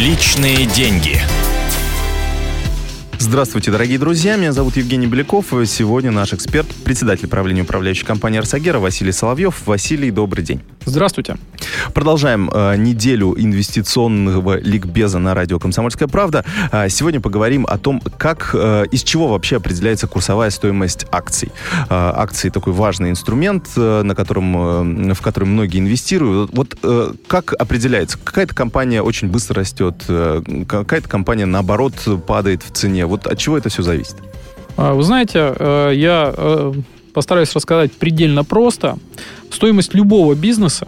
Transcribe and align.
Личные 0.00 0.64
деньги. 0.64 1.20
Здравствуйте, 3.22 3.70
дорогие 3.70 3.98
друзья. 3.98 4.36
Меня 4.36 4.50
зовут 4.50 4.78
Евгений 4.78 5.06
Беляков. 5.06 5.52
Сегодня 5.66 6.10
наш 6.10 6.32
эксперт, 6.32 6.66
председатель 6.84 7.28
правления 7.28 7.60
управляющей 7.60 8.06
компании 8.06 8.38
«Арсагера» 8.38 8.78
Василий 8.78 9.12
Соловьев. 9.12 9.66
Василий, 9.66 10.10
добрый 10.10 10.42
день. 10.42 10.62
Здравствуйте. 10.86 11.36
Продолжаем 11.92 12.50
э, 12.50 12.76
неделю 12.76 13.34
инвестиционного 13.36 14.58
ликбеза 14.58 15.18
на 15.18 15.34
радио 15.34 15.58
«Комсомольская 15.58 16.08
правда». 16.08 16.46
Э, 16.72 16.88
сегодня 16.88 17.20
поговорим 17.20 17.66
о 17.68 17.76
том, 17.76 18.00
как, 18.16 18.52
э, 18.54 18.86
из 18.90 19.02
чего 19.02 19.28
вообще 19.28 19.56
определяется 19.56 20.06
курсовая 20.06 20.48
стоимость 20.48 21.04
акций. 21.12 21.50
Э, 21.74 21.84
акции 21.90 22.48
такой 22.48 22.72
важный 22.72 23.10
инструмент, 23.10 23.68
э, 23.76 24.02
на 24.02 24.14
котором, 24.14 25.10
э, 25.10 25.12
в 25.12 25.20
который 25.20 25.44
многие 25.44 25.80
инвестируют. 25.80 26.52
Вот 26.54 26.74
э, 26.82 27.12
как 27.26 27.52
определяется? 27.52 28.16
Какая-то 28.24 28.54
компания 28.54 29.02
очень 29.02 29.28
быстро 29.28 29.56
растет, 29.56 29.96
э, 30.08 30.42
какая-то 30.66 31.08
компания, 31.08 31.44
наоборот, 31.44 31.92
падает 32.26 32.62
в 32.62 32.72
цене. 32.72 33.09
Вот 33.10 33.26
от 33.26 33.38
чего 33.38 33.58
это 33.58 33.68
все 33.68 33.82
зависит? 33.82 34.14
А, 34.76 34.94
Вы 34.94 35.02
знаете, 35.02 35.52
э, 35.58 35.92
я 35.94 36.32
э, 36.36 36.72
постараюсь 37.12 37.52
рассказать 37.54 37.92
предельно 37.92 38.44
просто. 38.44 38.98
Стоимость 39.50 39.94
любого 39.94 40.34
бизнеса, 40.36 40.86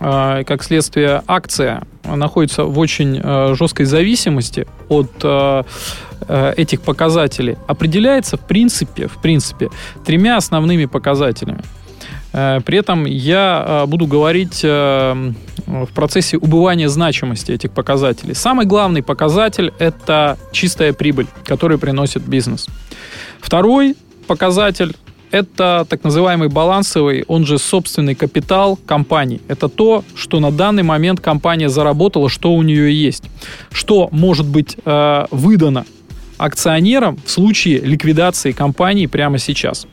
э, 0.00 0.44
как 0.46 0.64
следствие 0.64 1.22
акция, 1.26 1.82
находится 2.04 2.64
в 2.64 2.78
очень 2.78 3.20
э, 3.22 3.54
жесткой 3.54 3.84
зависимости 3.84 4.66
от 4.88 5.66
этих 6.56 6.82
показателей. 6.82 7.56
Определяется 7.68 8.36
в 8.36 8.40
принципе, 8.40 9.06
в 9.06 9.22
принципе 9.22 9.70
тремя 10.04 10.36
основными 10.36 10.86
показателями. 10.86 11.62
При 12.32 12.76
этом 12.76 13.06
я 13.06 13.84
буду 13.86 14.06
говорить 14.06 14.60
в 15.68 15.92
процессе 15.92 16.38
убывания 16.38 16.88
значимости 16.88 17.52
этих 17.52 17.72
показателей. 17.72 18.34
Самый 18.34 18.66
главный 18.66 19.02
показатель– 19.02 19.72
это 19.78 20.38
чистая 20.52 20.92
прибыль, 20.92 21.26
которую 21.44 21.78
приносит 21.78 22.22
бизнес. 22.22 22.66
Второй 23.40 23.94
показатель 24.26 24.94
это 25.30 25.86
так 25.88 26.04
называемый 26.04 26.48
балансовый, 26.48 27.24
он 27.28 27.44
же 27.44 27.58
собственный 27.58 28.14
капитал 28.14 28.78
компании. 28.86 29.42
Это 29.46 29.68
то, 29.68 30.02
что 30.14 30.40
на 30.40 30.50
данный 30.50 30.82
момент 30.82 31.20
компания 31.20 31.68
заработала, 31.68 32.30
что 32.30 32.54
у 32.54 32.62
нее 32.62 32.94
есть. 32.94 33.24
Что 33.70 34.08
может 34.10 34.46
быть 34.46 34.76
э, 34.82 35.26
выдано 35.30 35.84
акционерам 36.38 37.18
в 37.24 37.30
случае 37.30 37.80
ликвидации 37.80 38.52
компании 38.52 39.06
прямо 39.06 39.38
сейчас. 39.38 39.86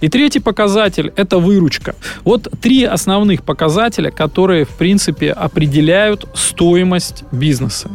И 0.00 0.08
третий 0.08 0.40
показатель– 0.40 1.12
это 1.16 1.38
выручка. 1.38 1.94
Вот 2.24 2.48
три 2.60 2.84
основных 2.84 3.42
показателя, 3.42 4.10
которые, 4.10 4.64
в 4.64 4.70
принципе, 4.70 5.30
определяют 5.30 6.26
стоимость 6.34 7.24
бизнеса. 7.32 7.90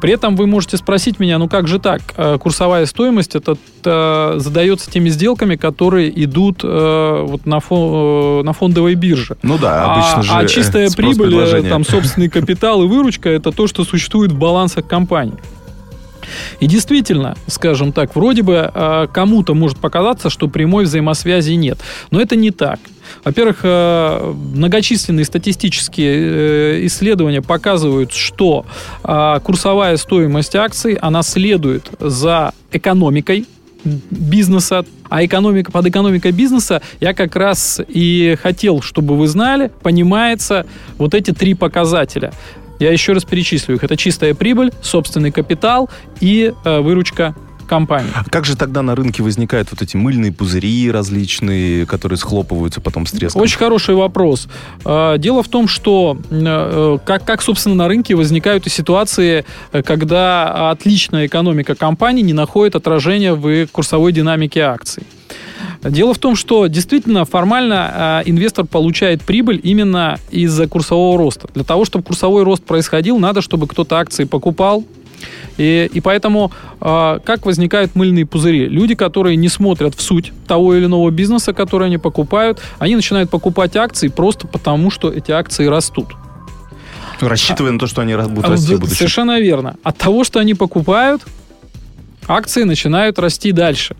При 0.00 0.12
этом 0.12 0.36
вы 0.36 0.46
можете 0.46 0.76
спросить 0.76 1.18
меня, 1.18 1.38
ну 1.38 1.48
как 1.48 1.66
же 1.66 1.78
так? 1.78 2.02
Э, 2.16 2.38
Курсовая 2.38 2.86
стоимость 2.86 3.34
это, 3.34 3.56
задается 4.38 4.90
теми 4.90 5.08
сделками, 5.08 5.56
которые 5.56 6.24
идут 6.24 6.60
э, 6.62 7.24
вот 7.26 7.46
на, 7.46 7.60
фон, 7.60 8.40
э, 8.40 8.42
на 8.44 8.52
фондовой 8.52 8.94
бирже. 8.94 9.36
Ну 9.42 9.58
да, 9.58 9.94
обычно 9.94 10.18
а, 10.18 10.22
же 10.22 10.32
а 10.32 10.46
чистая 10.46 10.90
прибыль, 10.96 11.68
там 11.68 11.84
собственный 11.84 12.28
капитал 12.28 12.82
и 12.82 12.86
выручка 12.86 13.28
это 13.30 13.50
то, 13.50 13.66
что 13.66 13.84
существует 13.84 14.32
в 14.32 14.38
балансах 14.38 14.86
компании. 14.86 15.38
И 16.60 16.66
действительно, 16.66 17.36
скажем 17.46 17.92
так, 17.92 18.14
вроде 18.14 18.42
бы 18.42 18.70
э, 18.72 19.06
кому-то 19.12 19.54
может 19.54 19.78
показаться, 19.78 20.30
что 20.30 20.48
прямой 20.48 20.84
взаимосвязи 20.84 21.52
нет. 21.52 21.78
Но 22.10 22.20
это 22.20 22.36
не 22.36 22.50
так. 22.50 22.80
Во-первых, 23.24 23.60
э, 23.62 24.34
многочисленные 24.54 25.24
статистические 25.24 26.80
э, 26.80 26.86
исследования 26.86 27.42
показывают, 27.42 28.12
что 28.12 28.66
э, 29.04 29.40
курсовая 29.42 29.96
стоимость 29.96 30.54
акций, 30.56 30.94
она 30.94 31.22
следует 31.22 31.90
за 31.98 32.52
экономикой 32.72 33.46
бизнеса, 33.84 34.84
а 35.08 35.24
экономика, 35.24 35.70
под 35.72 35.86
экономикой 35.86 36.32
бизнеса 36.32 36.82
я 37.00 37.14
как 37.14 37.36
раз 37.36 37.80
и 37.86 38.36
хотел, 38.42 38.82
чтобы 38.82 39.16
вы 39.16 39.28
знали, 39.28 39.70
понимается 39.82 40.66
вот 40.98 41.14
эти 41.14 41.32
три 41.32 41.54
показателя. 41.54 42.32
Я 42.78 42.92
еще 42.92 43.12
раз 43.12 43.24
перечислю 43.24 43.76
их. 43.76 43.84
Это 43.84 43.96
чистая 43.96 44.34
прибыль, 44.34 44.72
собственный 44.82 45.32
капитал 45.32 45.90
и 46.20 46.52
э, 46.64 46.80
выручка 46.80 47.34
компании. 47.68 48.10
А 48.14 48.24
как 48.24 48.44
же 48.44 48.56
тогда 48.56 48.82
на 48.82 48.96
рынке 48.96 49.22
возникают 49.22 49.70
вот 49.70 49.82
эти 49.82 49.96
мыльные 49.96 50.32
пузыри 50.32 50.90
различные, 50.90 51.86
которые 51.86 52.16
схлопываются 52.16 52.80
потом 52.80 53.06
с 53.06 53.12
треском? 53.12 53.42
Очень 53.42 53.58
хороший 53.58 53.94
вопрос. 53.94 54.48
Э, 54.84 55.16
Дело 55.18 55.42
в 55.42 55.48
том, 55.48 55.68
что 55.68 56.18
э, 56.30 56.98
как, 57.04 57.24
как, 57.24 57.42
собственно, 57.42 57.76
на 57.76 57.86
рынке 57.86 58.16
возникают 58.16 58.66
и 58.66 58.70
ситуации, 58.70 59.44
э, 59.72 59.82
когда 59.82 60.70
отличная 60.70 61.26
экономика 61.26 61.74
компании 61.74 62.22
не 62.22 62.32
находит 62.32 62.74
отражения 62.74 63.34
в 63.34 63.66
курсовой 63.66 64.12
динамике 64.12 64.60
акций. 64.62 65.04
Дело 65.82 66.12
в 66.12 66.18
том, 66.18 66.34
что 66.34 66.66
действительно 66.66 67.24
формально 67.24 68.22
э, 68.24 68.30
инвестор 68.30 68.66
получает 68.66 69.22
прибыль 69.22 69.60
именно 69.62 70.18
из-за 70.30 70.66
курсового 70.66 71.16
роста. 71.16 71.48
Для 71.54 71.64
того, 71.64 71.84
чтобы 71.84 72.04
курсовой 72.04 72.42
рост 72.42 72.64
происходил, 72.64 73.18
надо, 73.18 73.42
чтобы 73.42 73.68
кто-то 73.68 73.96
акции 73.96 74.24
покупал. 74.24 74.84
И, 75.56 75.90
и 75.92 76.00
поэтому 76.00 76.52
э, 76.80 77.18
как 77.24 77.46
возникают 77.46 77.94
мыльные 77.94 78.26
пузыри? 78.26 78.68
Люди, 78.68 78.94
которые 78.94 79.36
не 79.36 79.48
смотрят 79.48 79.94
в 79.94 80.00
суть 80.00 80.32
того 80.46 80.74
или 80.74 80.86
иного 80.86 81.10
бизнеса, 81.10 81.52
который 81.52 81.86
они 81.88 81.98
покупают, 81.98 82.60
они 82.78 82.96
начинают 82.96 83.30
покупать 83.30 83.76
акции 83.76 84.08
просто 84.08 84.46
потому, 84.46 84.90
что 84.90 85.10
эти 85.12 85.30
акции 85.30 85.66
растут. 85.66 86.08
Рассчитывая 87.20 87.72
на 87.72 87.78
то, 87.78 87.86
что 87.88 88.02
они 88.02 88.14
будут 88.14 88.44
А, 88.44 88.50
расти 88.50 88.74
в 88.74 88.80
будущем. 88.80 88.96
Совершенно 88.96 89.40
верно. 89.40 89.76
От 89.82 89.98
того, 89.98 90.22
что 90.22 90.38
они 90.38 90.54
покупают, 90.54 91.22
акции 92.28 92.62
начинают 92.62 93.18
расти 93.18 93.50
дальше. 93.50 93.96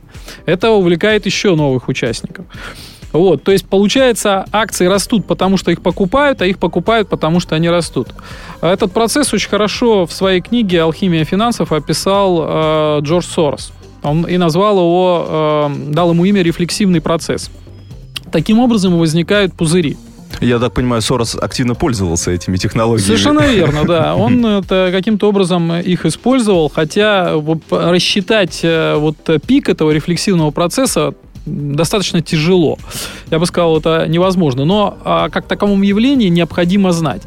Это 0.47 0.71
увлекает 0.71 1.27
еще 1.27 1.55
новых 1.55 1.89
участников. 1.89 2.47
Вот, 3.13 3.43
то 3.43 3.53
есть 3.53 3.67
получается, 3.67 4.45
акции 4.53 4.87
растут, 4.87 5.27
потому 5.27 5.57
что 5.57 5.71
их 5.71 5.81
покупают, 5.81 6.43
а 6.43 6.47
их 6.47 6.59
покупают, 6.59 7.09
потому 7.09 7.41
что 7.41 7.57
они 7.57 7.71
растут. 7.71 8.09
Этот 8.61 8.93
процесс 8.93 9.33
очень 9.33 9.49
хорошо 9.49 10.05
в 10.05 10.13
своей 10.13 10.43
книге 10.43 10.83
«Алхимия 10.83 11.25
финансов» 11.25 11.73
описал 11.73 12.39
э, 12.41 13.01
Джордж 13.03 13.25
Сорос. 13.25 13.73
Он 14.03 14.27
и 14.27 14.37
назвал 14.37 14.79
его, 14.79 15.27
э, 15.29 15.71
дал 15.89 16.11
ему 16.11 16.25
имя 16.27 16.43
«рефлексивный 16.43 17.01
процесс». 17.01 17.51
Таким 18.31 18.59
образом 18.59 18.99
возникают 18.99 19.55
пузыри. 19.55 19.97
Я 20.41 20.59
так 20.59 20.73
понимаю, 20.73 21.03
Сорос 21.03 21.37
активно 21.41 21.75
пользовался 21.75 22.31
этими 22.31 22.57
технологиями. 22.57 23.07
Совершенно 23.07 23.41
верно, 23.53 23.85
да. 23.85 24.15
Он 24.15 24.45
это 24.45 24.91
каким-то 24.93 25.29
образом 25.29 25.73
их 25.73 26.07
использовал, 26.07 26.69
хотя 26.69 27.35
рассчитать 27.71 28.61
э, 28.63 28.95
вот 28.97 29.17
пик 29.47 29.69
этого 29.69 29.91
рефлексивного 29.91 30.51
процесса 30.51 31.15
достаточно 31.49 32.21
тяжело. 32.21 32.79
Я 33.31 33.39
бы 33.39 33.47
сказал, 33.47 33.79
это 33.79 34.07
невозможно. 34.07 34.65
Но 34.65 34.99
а, 35.05 35.29
как 35.29 35.47
таковом 35.47 35.83
явлении 35.83 36.29
необходимо 36.29 36.93
знать. 36.93 37.23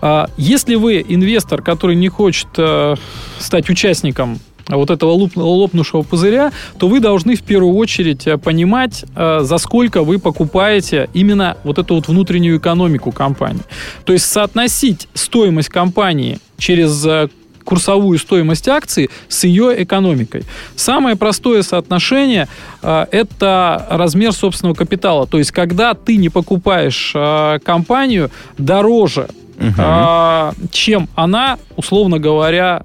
А, 0.00 0.28
если 0.36 0.74
вы 0.74 1.04
инвестор, 1.06 1.62
который 1.62 1.96
не 1.96 2.08
хочет 2.08 2.48
э, 2.56 2.96
стать 3.38 3.68
участником 3.68 4.40
вот 4.76 4.90
этого 4.90 5.12
луп- 5.12 5.36
лопнувшего 5.36 6.02
пузыря, 6.02 6.52
то 6.78 6.88
вы 6.88 7.00
должны 7.00 7.34
в 7.34 7.42
первую 7.42 7.74
очередь 7.76 8.26
э, 8.26 8.38
понимать, 8.38 9.04
э, 9.14 9.40
за 9.42 9.58
сколько 9.58 10.02
вы 10.02 10.18
покупаете 10.18 11.08
именно 11.14 11.56
вот 11.64 11.78
эту 11.78 11.94
вот 11.94 12.08
внутреннюю 12.08 12.58
экономику 12.58 13.12
компании. 13.12 13.62
То 14.04 14.12
есть 14.12 14.26
соотносить 14.26 15.08
стоимость 15.14 15.68
компании 15.68 16.38
через 16.58 17.04
э, 17.06 17.28
курсовую 17.64 18.18
стоимость 18.18 18.66
акции 18.66 19.10
с 19.28 19.44
ее 19.44 19.82
экономикой. 19.82 20.44
Самое 20.74 21.16
простое 21.16 21.62
соотношение 21.62 22.48
э, 22.82 23.06
это 23.10 23.86
размер 23.90 24.32
собственного 24.32 24.74
капитала. 24.74 25.26
То 25.26 25.38
есть, 25.38 25.52
когда 25.52 25.94
ты 25.94 26.16
не 26.16 26.30
покупаешь 26.30 27.12
э, 27.14 27.58
компанию 27.62 28.30
дороже, 28.56 29.28
а, 29.76 30.52
чем 30.70 31.08
она, 31.16 31.58
условно 31.76 32.18
говоря, 32.18 32.84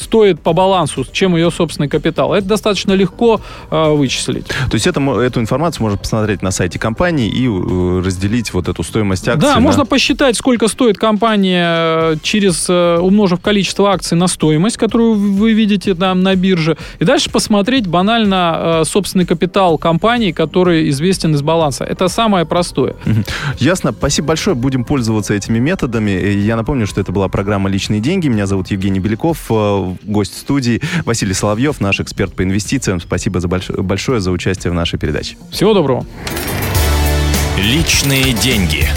стоит 0.00 0.40
по 0.40 0.52
балансу, 0.52 1.04
чем 1.12 1.36
ее 1.36 1.50
собственный 1.50 1.88
капитал. 1.88 2.34
Это 2.34 2.46
достаточно 2.46 2.92
легко 2.92 3.40
э, 3.70 3.90
вычислить. 3.92 4.46
То 4.46 4.74
есть 4.74 4.86
это, 4.86 5.00
эту 5.20 5.40
информацию 5.40 5.82
можно 5.82 5.98
посмотреть 5.98 6.42
на 6.42 6.50
сайте 6.50 6.78
компании 6.78 7.28
и 7.28 7.46
э, 7.46 8.02
разделить 8.04 8.52
вот 8.52 8.68
эту 8.68 8.82
стоимость 8.82 9.28
акций. 9.28 9.42
Да, 9.42 9.54
на- 9.54 9.60
можно 9.60 9.86
посчитать, 9.86 10.36
сколько 10.36 10.68
стоит 10.68 10.98
компания 10.98 12.12
э, 12.12 12.16
через 12.22 12.66
э, 12.68 12.98
умножив 12.98 13.40
количество 13.40 13.90
акций 13.90 14.16
на 14.16 14.26
стоимость, 14.26 14.76
которую 14.76 15.14
вы 15.14 15.52
видите 15.52 15.94
там 15.94 16.22
на 16.22 16.34
бирже, 16.34 16.76
и 16.98 17.04
дальше 17.04 17.30
посмотреть 17.30 17.86
банально 17.86 18.80
э, 18.80 18.84
собственный 18.84 19.26
капитал 19.26 19.78
компании, 19.78 20.32
который 20.32 20.88
известен 20.90 21.34
из 21.34 21.42
баланса. 21.42 21.84
Это 21.84 22.08
самое 22.08 22.46
простое. 22.46 22.94
Ясно. 23.58 23.92
Спасибо 23.92 24.28
большое. 24.28 24.56
Будем 24.56 24.84
пользоваться 24.84 25.34
этими 25.34 25.58
методами. 25.58 26.10
Я 26.10 26.56
напомню, 26.56 26.86
что 26.86 27.00
это 27.00 27.12
была 27.12 27.28
программа 27.28 27.68
«Личные 27.68 28.00
деньги». 28.00 28.28
Меня 28.28 28.46
зовут 28.46 28.70
Евгений 28.70 29.00
Беляков, 29.00 29.50
гость 30.02 30.36
студии 30.38 30.80
Василий 31.04 31.34
Соловьев, 31.34 31.80
наш 31.80 32.00
эксперт 32.00 32.34
по 32.34 32.42
инвестициям. 32.42 33.00
Спасибо 33.00 33.40
за 33.40 33.48
больш- 33.48 33.80
большое 33.80 34.20
за 34.20 34.30
участие 34.30 34.70
в 34.70 34.74
нашей 34.74 34.98
передаче. 34.98 35.36
Всего 35.50 35.74
доброго. 35.74 36.06
Личные 37.58 38.32
деньги. 38.32 38.88